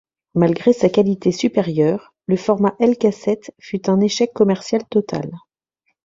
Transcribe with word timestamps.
Malgré 0.33 0.73
sa 0.73 0.89
qualité 0.89 1.31
supérieure, 1.31 2.15
le 2.25 2.35
format 2.35 2.73
Elcaset 2.79 3.51
fut 3.59 3.87
un 3.87 3.99
échec 4.01 4.33
commercial 4.33 4.81
total. 4.89 5.29